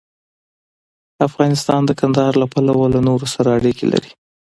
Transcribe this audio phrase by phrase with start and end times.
[1.27, 4.11] افغانستان د کندهار له پلوه له نورو سره اړیکې لري.